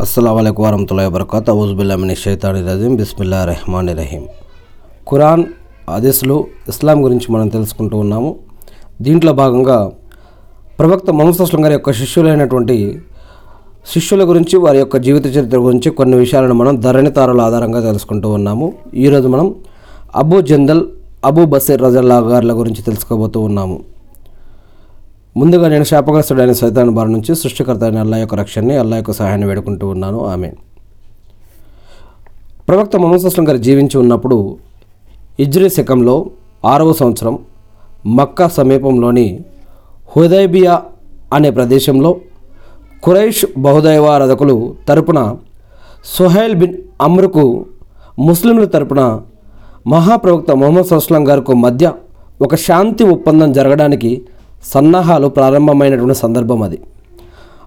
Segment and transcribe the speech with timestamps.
[0.00, 4.26] అస్సలం వరహతుల్లా వరకత ఔజుబుల్లామిని షైతాని రజీం బిస్మిల్లా రెహమాన్ రహీం
[5.08, 5.44] ఖురాన్
[5.90, 8.36] హదీస్లు ఇస్లాం గురించి మనం తెలుసుకుంటూ ఉన్నాము.
[9.02, 9.92] దీంట్లో భాగంగా
[10.78, 13.02] ప్రవక్త మొహమ్మద్ గారి యొక్క శిష్యులైనటువంటి
[13.86, 18.72] శిష్యుల గురించి వారి యొక్క జీవిత చరిత్ర గురించి కొన్ని విషయాలను మనం ధరణి తారల ఆధారంగా తెలుసుకుంటూ ఉన్నాము.
[18.94, 19.54] ఈరోజు మనం
[20.16, 20.84] అబూ జందల్
[21.24, 23.80] అబూ బసీర్ రజల్లా గారుల గురించి తెలుసుకోబోతూ ఉన్నాము.
[25.38, 29.88] ముందుగా నేను శాపగ్రస్తుడైన సైతాన్ బారి నుంచి సృష్టికర్త అయిన అల్లా యొక్క రక్షణని అల్లా యొక్క సహాయాన్ని వేడుకుంటూ
[29.88, 30.26] ఉన్నాను.
[30.26, 30.50] ఆమె
[32.68, 34.56] ప్రవక్త మహమ్మద్ అస్లం గారు జీవించి ఉన్నప్పుడు
[35.40, 36.30] ఇజ్రీ శకంలో
[36.64, 37.38] ఆరవ సంవత్సరం
[38.06, 39.40] మక్కా సమీపంలోని
[40.16, 40.82] హుదైబియా
[41.32, 42.16] అనే ప్రదేశంలో
[43.04, 45.36] ఖురైష్ బహుదైవారధకులు తరపున
[46.16, 47.44] సుహైల్ బిన్ అమ్రుకు
[48.18, 49.20] ముస్లింల తరపున
[49.86, 51.92] మహాప్రవక్త మొహమ్మద్ అస్లం గారికి మధ్య
[52.42, 54.22] ఒక శాంతి ఒప్పందం జరగడానికి
[54.64, 56.78] సన్నాహాలు ప్రారంభమైనటువంటి సందర్భం అది.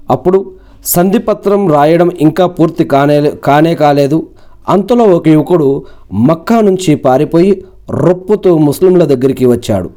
[0.10, 0.52] అప్పుడు
[0.86, 4.28] సంధిపత్రం రాయడం ఇంకా పూర్తి కానే కానే కాలేదు.
[4.70, 9.90] అంతలో ఒక యువకుడు మక్కా నుంచి పారిపోయి రొప్పుతూ ముస్లింల దగ్గరికి వచ్చాడు.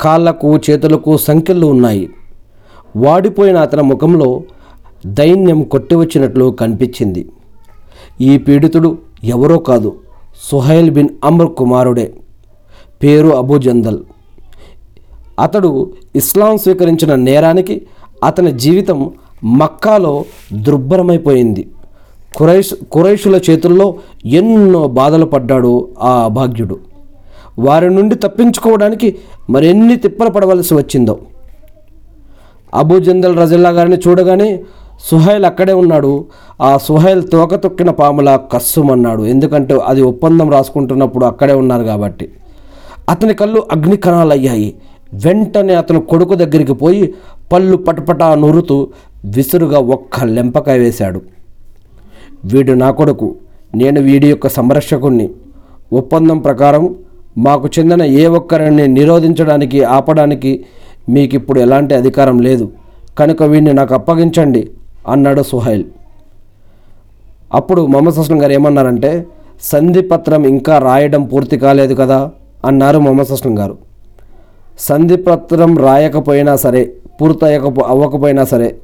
[0.00, 2.10] కాళ్ళకు చేతులకు సంఖ్యలు ఉన్నాయి.
[2.96, 4.42] వాడిపోయిన అతని ముఖంలో
[5.06, 7.30] దైన్యం కొట్టివచ్చినట్లు కనిపించింది.
[8.20, 9.96] ఈ పీడితుడు ఎవరో కాదు
[10.50, 12.14] సుహైల్ బిన్ అమర్ కుమారుడే.
[13.02, 13.98] పేరు అబూ జందల్.
[15.40, 17.82] అతడు ఇస్లాం స్వీకరించిన నేరానికి
[18.24, 19.10] అతని జీవితం
[19.44, 21.68] మక్కాలో దుర్భరమైపోయింది.
[22.36, 26.78] కురైష్ కురైషుల చేతుల్లో ఎన్నో బాధలు పడ్డాడు ఆ అభాగ్యుడు
[27.58, 29.16] వారి నుండి తప్పించుకోవడానికి
[29.50, 31.18] మరెన్ని తిప్పలు పడవలసి వచ్చిందో.
[32.74, 34.64] అబూ జందల్ రజిల్లా గారిని చూడగానే
[35.10, 36.24] సుహైల్ అక్కడే ఉన్నాడు.
[36.62, 39.22] ఆ సుహైల్ తోక తొక్కిన పాములా కస్సుమన్నాడు.
[39.22, 42.28] ఎందుకంటే అది ఒప్పందం రాసుకుంటున్నప్పుడు అక్కడే ఉన్నారు కాబట్టి.
[43.08, 44.74] అతని కళ్ళు అగ్ని కణాలు అయ్యాయి
[45.14, 47.14] వెంటనే అతను కొడుకు దగ్గరికి పోయి
[47.52, 48.88] పళ్ళు పటపటా నూరుతూ
[49.24, 51.22] విసురుగా ఒక్క లెంపకాయ వేశాడు.
[52.44, 53.34] వీడు నా కొడుకు.
[53.74, 55.30] నేను వీడి యొక్క సంరక్షకుణ్ణి.
[55.92, 56.94] ఒప్పందం ప్రకారం
[57.38, 60.64] మాకు చెందిన ఏ ఒక్కరిని నిరోధించడానికి ఆపడానికి
[61.08, 62.72] మీకు ఇప్పుడు ఎలాంటి అధికారం లేదు.
[63.18, 64.70] కనుక వీడిని నాకు అప్పగించండి
[65.08, 65.84] అన్నాడు సుహైల్.
[67.54, 69.26] అప్పుడు మొహమ్మద్ అస్లం గారు ఏమన్నారంటే
[69.62, 72.30] సంధి పత్రం ఇంకా రాయడం పూర్తి కాలేదు కదా
[72.64, 73.85] అన్నారు మొహమ్మద్ అస్లం గారు.
[74.78, 78.76] సంధి పత్రం రాయకపోయినా సరే పూర్తయ్యకపో అవ్వకపోయినా సరే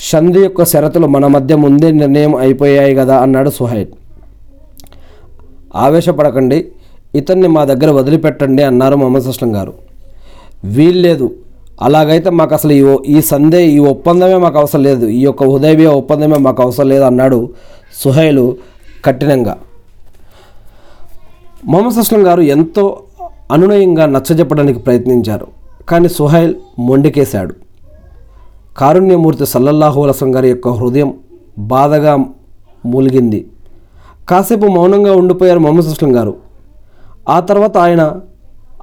[0.00, 3.86] సంధి యొక్క షరతులు మన మధ్య ముందే నిర్ణయం అయిపోయాయి కదా అన్నాడు సుహైల్.
[5.74, 6.64] ఆవేశపడకండి
[7.14, 9.74] ఇతన్ని మా దగ్గర వదిలిపెట్టండి అన్నారు మొహమ్మద్ అస్లం గారు.
[10.64, 11.34] వీల్లేదు
[11.82, 16.36] అలాగైతే మాకు అసలు ఈ ఈ సందే ఈ ఒప్పందమే మాకు అవసరం లేదు ఈ యొక్క ఉదయబియ ఒప్పందమే
[16.36, 17.50] మాకు అవసరం లేదు అన్నాడు
[18.04, 18.56] సుహైలు
[19.04, 19.56] కఠినంగా.
[21.64, 22.98] మొహమ్మద్ అస్లం గారు ఎంతో
[23.52, 25.46] అనునయంగా నచ్చజెప్పడానికి ప్రయత్నించారు.
[25.88, 27.54] కానీ సుహైల్ మొండికేశాడు.
[28.78, 31.14] కారుణ్యమూర్తి సల్లల్లాహు అలసం గారి యొక్క హృదయం
[31.58, 32.24] బాధగా
[32.86, 33.48] మూలిగింది.
[34.28, 36.36] కాసేపు మౌనంగా ఉండిపోయారు మొహమ్మద్ అస్లం గారు.
[37.28, 38.20] ఆ తర్వాత ఆయన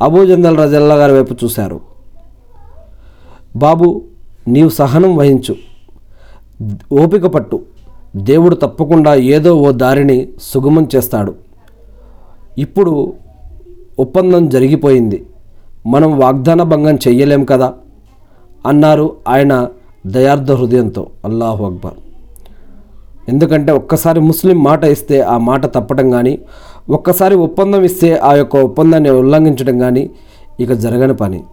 [0.01, 1.81] అబూజందల్ రజల్లా గారి వైపు చూశారు.
[3.56, 4.01] బాబు
[4.47, 5.56] నీవు సహనం వహించు.
[7.01, 7.62] ఓపిక పట్టు.
[8.16, 11.35] దేవుడు తప్పకుండా ఏదో ఓ దారిని సుగమం చేస్తాడు.
[12.57, 13.13] ఇప్పుడు
[13.99, 15.25] ఒప్పందం జరిగిపోయింది.
[15.87, 17.73] మనం వాగ్దాన భంగం చెయ్యలేం కదా?
[18.65, 19.67] అన్నారు ఆయన
[20.07, 21.07] దయార్థ హృదయంతో.
[21.25, 21.93] అల్లాహు అక్బర్.
[23.29, 26.39] ఎందుకంటే ఒక్కసారి ముస్లిం మాట ఇస్తే ఆ మాట తప్పటం కానీ
[26.89, 30.09] ఒక్కసారి ఒప్పందం ఇస్తే ఆ యొక్క ఒప్పందాన్ని ఉల్లంఘించడం కానీ
[30.59, 31.43] ఇక జరగని పని.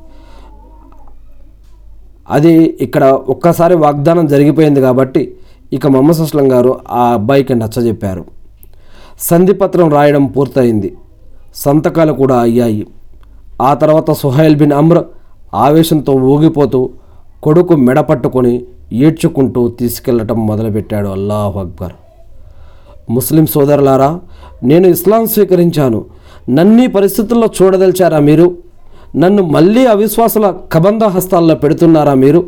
[2.30, 5.34] అది ఇక్కడ ఒక్కసారి వాగ్దానం జరిగిపోయింది కాబట్టి
[5.72, 8.24] ఇక మొహమ్మద్ అస్లం గారు ఆ అబ్బాయికి నచ్చజెప్పారు.
[9.20, 10.96] సంధిపత్రం రాయడం పూర్తయింది.
[11.54, 12.86] సంతకాలు కూడా అయ్యాయి.
[13.62, 15.04] ఆ తర్వాత సుహైల్ బిన్ అమ్ర్
[15.54, 16.90] ఆవేశంతో ఊగిపోతూ
[17.42, 18.62] కొడుకు మెడ పట్టుకొని
[18.92, 21.08] ఈడ్చుకుంటూ తీసుకెళ్ళటం మొదలుపెట్టాడు.
[21.08, 21.92] అల్లాహ్ అక్బర్.
[23.10, 24.20] ముస్లిం సోదరులారా
[24.62, 26.04] నేను ఇస్లాం స్వీకరించాను.
[26.48, 28.56] నన్నీ పరిస్థితుల్లో చూడదలిచారా మీరు?
[29.16, 32.46] నన్ను మళ్ళీ అవిశ్వాసుల కబంధ హస్తాల్లో పెడుతున్నారా మీరు?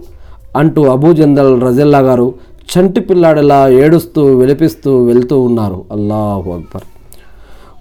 [0.56, 2.34] అంటూ అబూజందల్ రజల్లా గారు
[2.72, 5.84] చంటి పిల్లాడిలా ఏడుస్తూ వెలిపిస్తూ వెళ్తూ ఉన్నారు.
[5.92, 6.82] అల్లాహు అక్బర్.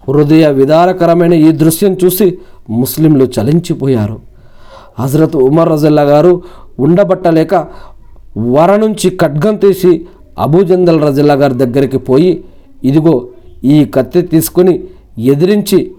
[0.09, 2.37] హృదయ విదారకరమైన ఈ దృశ్యం చూసి
[2.69, 4.19] ముస్లింలు చలించిపోయారు.
[4.99, 6.41] హజరత్ ఉమర్ రజల్లా గారు
[6.79, 7.67] ఉండబట్టలేక
[8.37, 10.05] వర నుంచి ఖడ్గం తీసి
[10.39, 12.43] అబూజందల్ రజల్లా గారి దగ్గరికి పోయి
[12.83, 13.27] ఇదిగో
[13.63, 14.83] ఈ కత్తి తీసుకొని
[15.19, 15.91] ఎదిరించి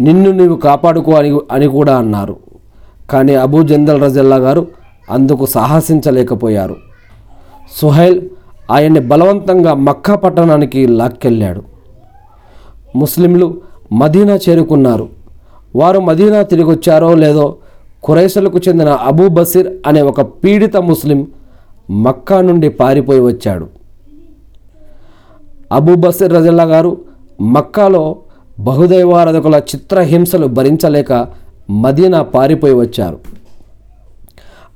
[0.00, 2.36] నిన్ను నీవు కాపాడుకో అని అని కూడా అన్నారు.
[3.10, 4.66] కానీ అబూ జందల్ రజల్లా గారు
[5.10, 6.76] అందుకు సాహసించలేకపోయారు.
[7.76, 8.20] సుహైల్
[8.70, 11.62] ఆయన్ని బలవంతంగా మక్కా పట్టణానికి లాక్కెళ్ళాడు.
[12.96, 13.60] ముస్లింలు
[13.92, 15.08] మదీనా చేరుకున్నారు.
[15.76, 17.56] వారు మదీనా తిరిగి వచ్చారో లేదో
[18.04, 21.26] కురైసలకు చెందిన అబూ బసీర్ అనే ఒక పీడిత ముస్లిం
[21.90, 23.66] మక్కా నుండి పారిపోయి వచ్చాడు.
[25.72, 26.96] అబూ బసీర్ రజల్లా గారు
[27.40, 28.16] మక్కాలో
[28.60, 31.28] బహుదైవారాధకుల చిత్రహింసలు భరించలేక
[31.70, 33.18] మదీనా పారిపోయి వచ్చారు.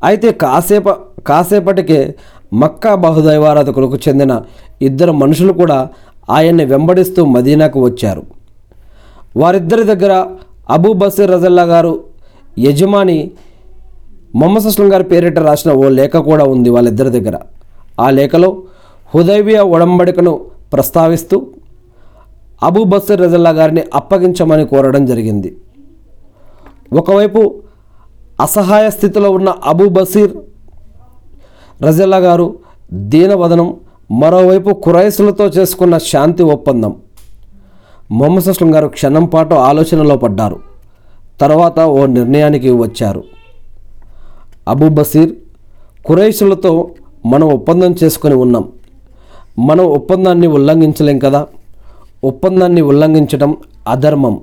[0.04, 0.88] అయితే కాసేప
[1.26, 2.14] కాసేపటికే
[2.52, 4.42] మక్కా బహుదైవారాధకులకు చెందిన
[4.82, 5.88] ఇద్దరు మనుషులు కూడా
[6.30, 8.22] ఆయన్ని వెంబడిస్తూ మదీనాకు వచ్చారు.
[9.36, 10.26] వారిద్దరి దగ్గర
[10.70, 12.04] అబూ బసీర్ రజల్లా గారు
[12.58, 13.30] యజమాని
[14.34, 17.38] మొహమ్మద్ అస్లం గారి పేరిట రాసిన ఓ లేఖ కూడా ఉంది వాళ్ళిద్దరి దగ్గర.
[18.00, 18.62] ఆ లేఖలో
[19.14, 20.40] హుదైబియా ఉడంబడికను
[20.72, 21.46] ప్రస్తావిస్తూ
[22.62, 25.56] అబూ బసీర్ రజల్లా గారిని అప్పగించమని కోరడం జరిగింది.
[26.92, 27.54] ఒకవైపు
[28.40, 30.32] అసహాయ స్థితిలో ఉన్న అబూ బసీర్
[31.82, 32.58] రజల్లా గారు
[32.92, 33.76] దీనవదనం
[34.10, 36.94] మరోవైపు కురైసులతో చేసుకున్న శాంతి ఒప్పందం.
[38.10, 40.60] మొహమ్మద్ గారు క్షణం పాటు ఆలోచనలో పడ్డారు.
[41.40, 43.24] తర్వాత ఓ నిర్ణయానికి వచ్చారు.
[44.68, 45.32] అబూ బసీర్
[46.04, 46.90] కురైసులతో
[47.26, 48.68] మనం ఒప్పందం చేసుకొని ఉన్నాం.
[49.58, 51.46] మనం ఒప్పందాన్ని ఉల్లంఘించలేం కదా?
[52.24, 53.56] ఒప్పందాన్ని ఉల్లంఘించడం
[53.88, 54.40] అధర్మం.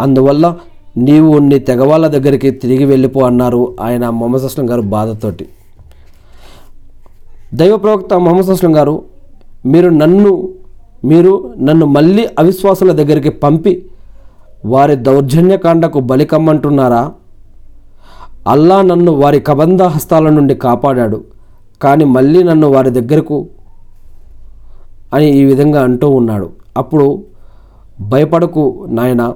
[0.00, 0.56] అందువల్ల
[0.96, 5.46] నీవు నీ తెగవాళ్ళ దగ్గరికి తిరిగి వెళ్ళిపో అన్నారు ఆయన మొహమ్మద్ అస్లం గారు బాధతోటి.
[7.54, 9.02] దైవ ప్రవక్త మొహమ్మద్ అస్లం గారు
[9.66, 10.48] మీరు నన్ను
[11.04, 13.86] మీరు నన్ను మళ్ళీ అవిశ్వాసుల దగ్గరికి పంపి
[14.64, 17.12] వారి దౌర్జన్యకాండకు బలికమ్మంటున్నారా
[18.48, 21.24] అల్లా నన్ను వారి కబంధ హస్తాల నుండి కాపాడాడు
[21.82, 23.46] కానీ మళ్ళీ నన్ను వారి దగ్గరకు
[25.14, 26.50] అని ఈ విధంగా అంటూ ఉన్నాడు.
[26.76, 27.22] అప్పుడు
[28.00, 29.34] భయపడకు నాయన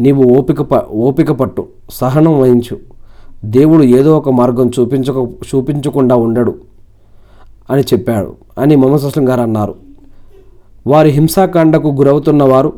[0.00, 2.76] నీవు ఓపిక ప ఓపిక పట్టు సహనం వహించు.
[3.44, 5.16] దేవుడు ఏదో ఒక మార్గం చూపించక
[5.54, 6.71] చూపించకుండా ఉండడు.
[7.72, 8.34] అని చెప్పాడు.
[8.58, 9.74] అని మొహమ్మద్ అస్లం గారు అన్నారు.
[10.86, 12.72] వారి హింసాకాండకు గురవుతున్న వారు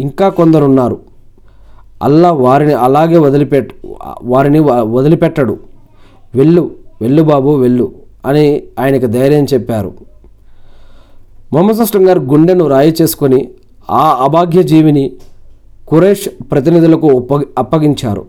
[0.00, 1.00] ఇంకా కొందరున్నారు.
[2.02, 3.72] అల్లా వారిని అలాగే వదిలిపెట్
[4.22, 5.58] వారిని వ- వదిలిపెట్టడు.
[6.34, 6.70] వెళ్ళు
[7.00, 7.92] వెళ్ళు బాబు వెళ్ళు
[8.26, 9.94] అని ఆయనకు ధైర్యం చెప్పారు.
[11.52, 13.48] మొహమ్మద్ అస్లం గారు గుండెను రాయి చేసుకొని
[13.90, 15.12] ఆ అభాగ్య జీవిని
[15.88, 18.26] కురేష్ ప్రతినిధులకు ఒప్ప అప్పగించారు.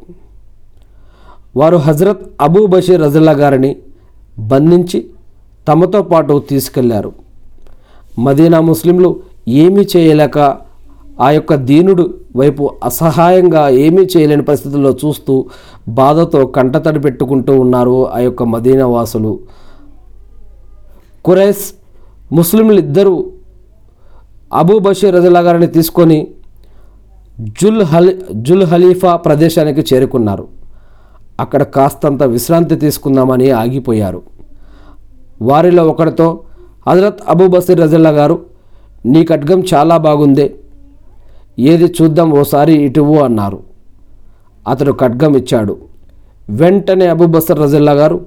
[1.57, 3.75] వారు హజరత్ అబూ బషీర్ రజల్లా గారిని
[4.39, 5.09] బంధించి
[5.67, 7.11] తమతో పాటు తీసుకెళ్ళారు.
[8.19, 10.37] మదీనా ముస్లింలు ఏమీ చేయలేక
[11.21, 12.03] ఆ యొక్క దీనుడు
[12.35, 15.45] వైపు అసహాయంగా ఏమీ చేయలేని పరిస్థితుల్లో చూస్తూ
[15.87, 19.39] బాధతో కంటతడి పెట్టుకుంటూ ఉన్నారు ఆ యొక్క మదీనా వాసులు.
[21.25, 21.65] కురైస్
[22.31, 23.15] ముస్లింలు ఇద్దరూ
[24.53, 26.27] అబూ బషీర్ రజల్లా గారిని తీసుకొని
[27.61, 30.47] జుల్ హలి జుల్ హలీఫా ప్రదేశానికి చేరుకున్నారు.
[31.39, 34.34] అక్కడ కాస్తంత విశ్రాంతి తీసుకుందామని ఆగిపోయారు.
[35.41, 36.39] వారిలో ఒకరితో
[36.89, 38.45] హజరత్ అబూబసీర్ రజల్లా గారు
[39.05, 40.55] నీ ఖడ్గం చాలా బాగుందే
[41.59, 43.63] ఏది చూద్దాం ఓసారి ఇటువు అన్నారు.
[44.67, 45.77] అతడు ఖడ్గం ఇచ్చాడు.
[46.49, 48.25] వెంటనే అబూబసర్ రజల్లా గారు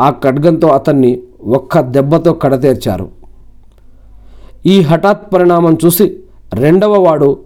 [0.00, 3.08] ఆ ఖడ్గంతో అతన్ని ఒక్క దెబ్బతో కడతీర్చారు.
[4.66, 6.20] ఈ హఠాత్ పరిణామం చూసి
[6.54, 7.38] రెండవ వాడు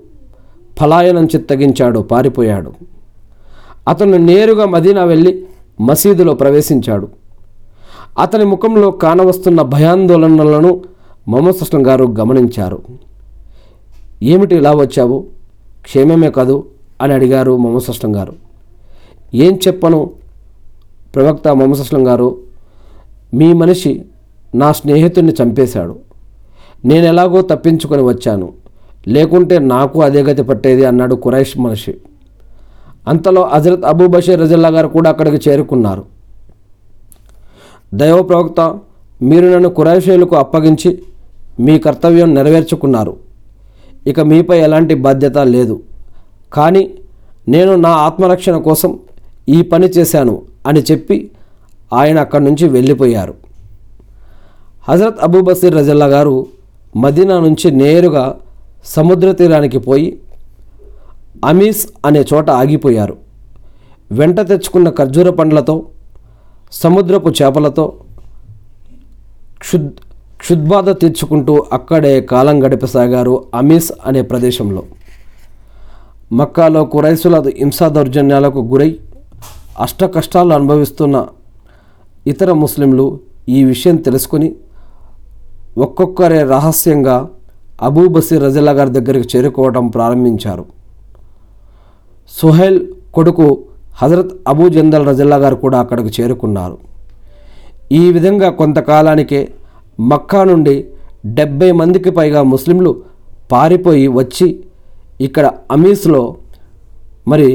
[0.80, 2.72] పలాయనం చిత్తగించాడు పారిపోయాడు.
[3.88, 5.44] అతను నేరుగా మదీనా వెళ్ళి
[5.80, 7.08] మసీదులో ప్రవేశించాడు.
[8.18, 10.82] అతని ముఖంలో కానవస్తున్న భయాందోళనలను
[11.28, 12.82] మొహమ్మద్ గారు గమనించారు.
[14.22, 15.26] ఏమిటి ఇలా వచ్చావు?
[15.82, 16.66] క్షేమమే కాదు
[17.02, 18.32] అని అడిగారు మమసృష్ణం గారు.
[19.34, 20.10] ఏం చెప్పను?
[21.14, 22.38] ప్రవక్త మమసృష్ణం గారు
[23.34, 24.02] మీ మనిషి
[24.54, 25.98] నా స్నేహితుడిని చంపేశాడు.
[26.84, 28.52] నేను ఎలాగో తప్పించుకొని వచ్చాను.
[29.08, 31.94] లేకుంటే నాకు అదే గతి పట్టేది అన్నాడు కురైష్ మనిషి.
[33.08, 36.13] అంతలో హజరత్ అబూ బషీర్ రజల్లా గారు కూడా అక్కడికి చేరుకున్నారు.
[38.00, 38.60] దైవ ప్రవక్త
[39.22, 41.02] మీరు నన్ను కురైషేలకు అప్పగించి
[41.60, 43.16] మీ కర్తవ్యం నెరవేర్చుకున్నారు.
[44.06, 45.80] ఇక మీపై ఎలాంటి బాధ్యత లేదు.
[46.52, 46.82] కానీ
[47.48, 48.98] నేను నా ఆత్మరక్షణ కోసం
[49.48, 51.30] ఈ పని చేశాను అని చెప్పి
[51.92, 53.34] ఆయన అక్కడి నుంచి వెళ్ళిపోయారు.
[54.88, 56.46] హజరత్ అబూబసీర్ రజల్లా గారు
[56.96, 58.24] మదీనా నుంచి నేరుగా
[58.84, 60.18] సముద్ర తీరానికి పోయి
[61.44, 63.16] అమీస్ అనే చోట ఆగిపోయారు.
[64.12, 65.82] వెంట తెచ్చుకున్న ఖర్జూర పండ్లతో
[66.82, 67.84] సముద్రపు చేపలతో
[69.58, 69.90] క్షుద్
[70.42, 74.82] క్షుద్బాధ తీర్చుకుంటూ అక్కడే కాలం గడిపసాగారు అమీస్ అనే ప్రదేశంలో.
[76.32, 78.90] మక్కాలో కురైసుల హింసా దౌర్జన్యాలకు గురై
[79.78, 81.16] అష్ట కష్టాలు అనుభవిస్తున్న
[82.26, 83.06] ఇతర ముస్లింలు
[83.48, 84.48] ఈ విషయం తెలుసుకుని
[85.78, 87.16] ఒక్కొక్కరే రహస్యంగా
[87.82, 90.64] అబూ బసీర్ రజల్లా గారి దగ్గరికి చేరుకోవడం ప్రారంభించారు.
[92.40, 92.78] సుహైల్
[93.14, 93.46] కొడుకు
[94.00, 96.76] హజరత్ అబూ జందల్ రజల్లా గారు కూడా అక్కడికి చేరుకున్నారు.
[98.00, 99.40] ఈ విధంగా కొంతకాలానికే
[100.10, 100.74] మక్కా నుండి
[101.38, 102.92] డెబ్బై మందికి పైగా ముస్లింలు
[103.52, 104.48] పారిపోయి వచ్చి
[105.26, 105.46] ఇక్కడ
[105.76, 106.22] అమీస్లో
[107.32, 107.48] మరి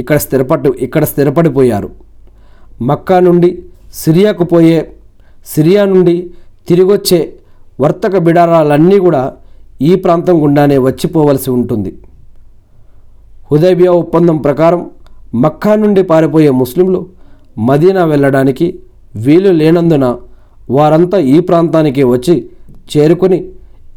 [0.00, 1.90] ఇక్కడ స్థిరపడి ఇక్కడ స్థిరపడిపోయారు.
[2.88, 3.50] మక్కా నుండి
[4.00, 4.78] సిరియాకు పోయే
[5.52, 6.16] సిరియా నుండి
[6.68, 7.20] తిరిగొచ్చే
[7.82, 9.22] వర్తక బిడారాలన్నీ కూడా
[9.88, 11.92] ఈ ప్రాంతం గుండానే వచ్చిపోవలసి ఉంటుంది.
[13.50, 14.82] హుదైబియా ఒప్పందం ప్రకారం
[15.34, 17.06] మక్కా నుండి పారిపోయే ముస్లింలు
[17.58, 18.78] మదీనా వెళ్ళడానికి
[19.16, 20.16] వీలు లేనందున
[20.70, 22.46] వారంతా ఈ ప్రాంతానికి వచ్చి
[22.96, 23.48] చేరుకుని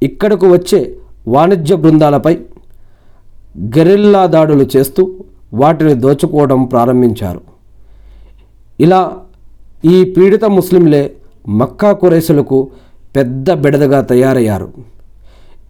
[0.04, 2.38] ఇక్కడకు వచ్చే వాణిజ్య బృందాలపై
[3.78, 5.14] గెరిల్లా దాడులు చేస్తూ
[5.54, 7.42] వాటిని దోచుకోవడం ప్రారంభించారు.
[8.80, 9.18] ఇలా
[9.86, 11.14] ఈ పీడిత ముస్లింలే
[11.50, 12.70] మక్కా కురైసులకు
[13.16, 14.70] పెద్ద బెడదగా తయారయ్యారు.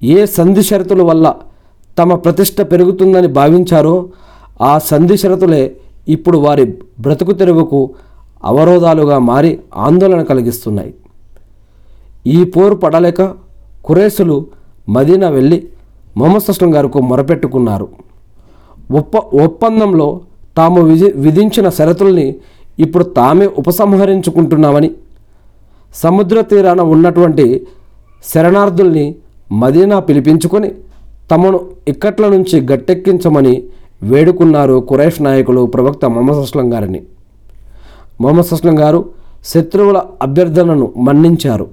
[0.04, 1.36] ఏ సంధి షరతుల వల్ల
[2.00, 4.10] తమ ప్రతిష్ట పెరుగుతుందని భావించారో
[4.62, 5.76] ఆ సంధిషరతులే
[6.08, 6.66] ఇప్పుడు వారి
[7.00, 7.90] బ్రతుకు తెరువుకు
[8.44, 10.94] అవరోధాలుగా మారి ఆందోళన కలిగిస్తున్నాయి.
[12.28, 13.22] ఈ పోరు పడలేక
[13.86, 14.46] కురేసులు
[14.90, 15.68] మదీనా వెళ్ళి
[16.18, 17.88] మొహమ్మద్ అస్లం గారికి మొరపెట్టుకున్నారు.
[19.00, 20.22] ఒప్ప ఒప్పందంలో
[20.58, 22.36] తాము విధి విధించిన షరతుల్ని
[22.80, 24.92] ఇప్పుడు తామే ఉపసంహరించుకుంటున్నామని
[25.96, 27.66] సముద్ర తీరాన ఉన్నటువంటి
[28.26, 29.16] శరణార్థుల్ని
[29.52, 30.72] మదీనా పిలిపించుకొని
[31.32, 33.64] తమను ఇక్కట్ల నుంచి గట్టెక్కించమని
[34.04, 37.04] వేడుకున్నారు కురైష్ నాయకులు ప్రవక్త మొహమ్మద్ అస్లం గారిని.
[38.22, 39.10] మొహమ్మద్ అస్లం గారు
[39.46, 41.68] శత్రువుల అభ్యర్థనను మన్నించారు.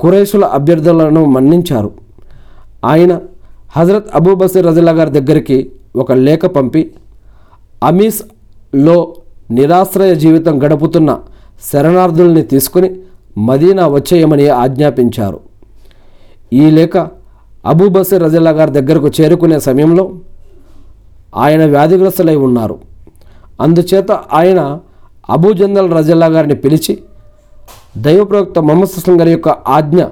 [0.00, 1.90] కురైషుల అభ్యర్థనలను మన్నించారు.
[2.84, 3.20] ఆయన
[3.76, 6.94] హజరత్ అబూ బసీర్ రజిల్లా గారి దగ్గరికి ఒక లేఖ పంపి
[7.84, 9.14] అమీస్లో
[9.50, 11.18] నిరాశ్రయ జీవితం గడుపుతున్న
[11.72, 12.96] శరణార్థుల్ని తీసుకుని
[13.38, 15.40] మదీనా వచ్చేయమని ఆజ్ఞాపించారు.
[16.52, 16.96] ఈ లేఖ
[17.66, 20.10] అబూబసీర్ రజిల్లా గారి దగ్గరకు చేరుకునే సమయంలో
[21.36, 22.78] ఆయన వ్యాధిగ్రస్తులై ఉన్నారు.
[23.60, 24.80] అందుచేత ఆయన
[25.30, 26.98] అబూ జందల్ రజల్లా గారిని పిలిచి
[27.96, 30.04] దైవప్రవక్త మొహమ్మద్ సుస్లం గారి యొక్క ఆజ్ఞ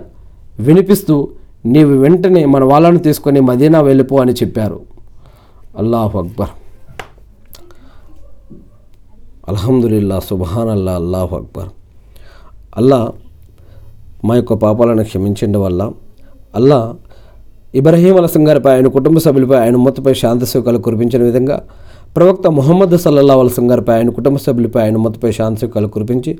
[0.60, 1.28] వినిపిస్తూ
[1.66, 4.80] నీవు వెంటనే మన వాళ్ళను తీసుకొని మదీనా వెళ్ళిపో అని చెప్పారు.
[5.78, 6.48] అల్లాహ్ అక్బర్.
[9.48, 11.68] అల్హమ్దుల్లా సుబహాన్ అల్లా అల్లాహ్ అక్బర్.
[12.76, 13.08] అల్లా
[14.24, 15.92] మా యొక్క పాపాలను క్షమించండి వల్ల
[16.54, 16.94] అల్లా
[17.74, 21.62] ఇబ్రహీం అలసం గారిపై ఆయన కుటుంబ సభ్యులపై ఆయన మొత్తపై శాంతి సుఖాలు కురిపించిన విధంగా
[22.16, 26.38] ప్రవక్త మొహమ్మద్ సల్లల్లా అలసం గారిపై ఆయన కుటుంబ సభ్యులపై ఆయన మొత్తపై శాంతి సుఖాలు కురిపించి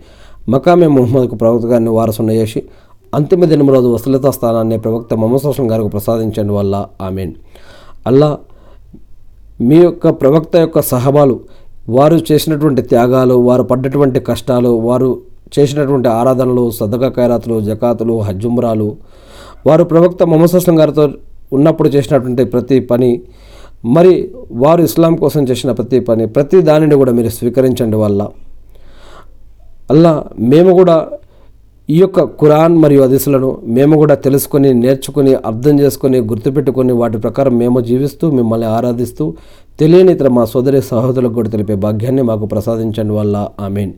[0.48, 2.62] మకామే మొహమ్మద్కు ప్రవక్త గారిని వారసున్న చేసి
[3.12, 7.32] అంతిమ దినం రోజు వసలిత స్థానాన్ని ప్రవక్త మొహమ్మద్ అస్లం గారికి ప్రసాదించండి వల్ల ఆమెన్.
[8.06, 8.38] అల్లా
[9.60, 11.40] మీ యొక్క ప్రవక్త యొక్క సహబాలు
[11.88, 15.22] వారు చేసినటువంటి త్యాగాలు వారు పడ్డటువంటి కష్టాలు వారు
[15.58, 18.96] చేసినటువంటి ఆరాధనలు సదక ఖైరాతులు జకాతులు హజ్జుమ్రాలు
[19.66, 21.08] వారు ప్రవక్త మొహమ్మద్ అస్లం గారితో
[21.52, 23.20] ఉన్నప్పుడు చేసినటువంటి ప్రతి పని
[23.84, 28.28] మరి వారు ఇస్లాం కోసం చేసిన ప్రతి పని ప్రతి దానిని కూడా మీరు స్వీకరించండి వల్ల.
[29.90, 31.08] అల్లా మేము కూడా
[31.90, 37.80] ఈ యొక్క ఖురాన్ మరియు హదీసులను మేము కూడా తెలుసుకొని నేర్చుకుని అర్థం చేసుకొని గుర్తుపెట్టుకొని వాటి ప్రకారం మేము
[37.80, 39.34] జీవిస్తూ మిమ్మల్ని ఆరాధిస్తూ
[39.80, 43.48] తెలియని ఇతర మా సోదరి సహోదరులకు కూడా తెలిపే భాగ్యాన్ని మాకు ప్రసాదించండి వల్ల.
[43.60, 43.92] ఆమెన్.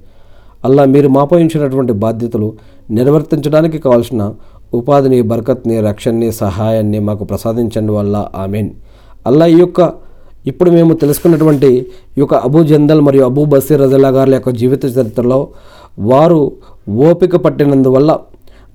[0.65, 2.53] అల్లా మీరు మాపోయించినటువంటి బాధ్యతలు
[2.91, 4.33] నిర్వర్తించడానికి కావాల్సిన
[4.75, 8.27] ఉపాధిని బర్కత్ని రక్షణని సహాయాన్ని మాకు ప్రసాదించండి వల్ల.
[8.37, 8.71] ఆమెన్.
[9.27, 9.93] అల్లా ఈ యొక్క
[10.47, 11.85] ఇప్పుడు మేము తెలుసుకున్నటువంటి ఈ
[12.19, 15.49] యొక్క అబూ జందల్ మరియు అబూ బసీర్ రజల్లా గారి యొక్క జీవిత చరిత్రలో
[15.99, 16.53] వారు
[16.91, 18.19] ఓపిక పట్టినందువల్ల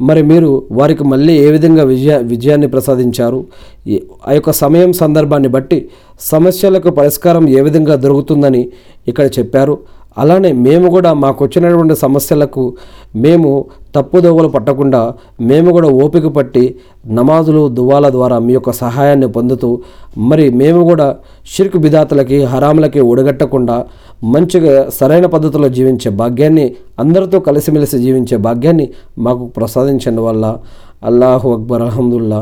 [0.01, 3.45] మరి మీరు వారికి మళ్ళీ ఏ విధంగా విజయ విజయాన్ని ప్రసాదించారు?
[3.87, 8.69] ఈ- ఆ యొక్క సమయం సందర్భాన్ని బట్టి సమస్యలకు పరిష్కారం ఏ విధంగా దొరుకుతుందని
[9.07, 9.77] ఇక్కడ చెప్పారు.
[10.17, 12.63] అలానే మేము కూడా మాకు వచ్చినటువంటి సమస్యలకు
[13.15, 13.49] మేము
[13.95, 15.01] తప్పుదోవలు పట్టకుండా
[15.41, 16.63] మేము కూడా ఓపిక పట్టి
[17.07, 19.69] నమాజులు దువాల ద్వారా మీ యొక్క సహాయాన్ని పొందుతూ
[20.17, 21.07] మరి మేము కూడా
[21.45, 23.77] షిర్క్ బిదాతలకి హరాములకి ఒడగట్టకుండా
[24.23, 26.65] మంచిగా సరైన పద్ధతిలో జీవించే భాగ్యాన్ని
[26.99, 30.45] అందరితో కలిసిమెలిసి జీవించే భాగ్యాన్ని మాకు ప్రసాదించండి వల్ల.
[31.03, 32.41] అల్లాహు అక్బర్ అల్హమ్దుల్లా.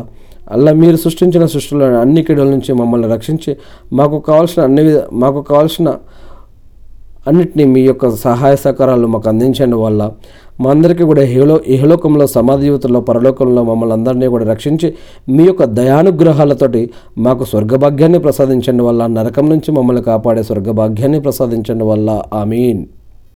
[0.51, 3.51] అల్లా మీరు సృష్టించిన సృష్టిలో అన్ని కీడుల నుంచి మమ్మల్ని రక్షించి
[3.93, 5.89] మాకు కావాల్సిన అన్ని విధ మాకు కావాల్సిన
[7.27, 10.11] అన్నిటినీ మీ యొక్క సహాయ సహకారాలు మాకు అందించండి వల్ల
[10.61, 14.93] మా అందరికీ కూడా హిలో ఇహలోకంలో సమాధి యువతలో పరలోకంలో మమ్మల్ని అందరినీ కూడా రక్షించి
[15.29, 22.21] మీ యొక్క దయానుగ్రహాలతోటి మాకు స్వర్గభాగ్యాన్ని ప్రసాదించండి వల్ల నరకం నుంచి మమ్మల్ని కాపాడే స్వర్గభాగ్యాన్ని ప్రసాదించండి వల్ల.
[22.33, 22.83] ఆమీన్.